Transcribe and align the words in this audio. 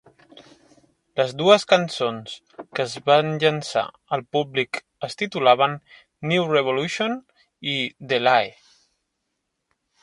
Les 1.19 1.33
dues 1.41 1.65
cançons 1.73 2.33
que 2.61 2.85
es 2.85 2.95
van 3.09 3.29
llançar 3.43 3.85
al 4.17 4.25
públic 4.37 4.81
es 5.09 5.19
titulaven 5.23 5.79
"New 6.33 6.51
Revolution" 6.57 7.17
i 7.77 7.79
"The 8.15 8.25
Lie". 8.27 8.53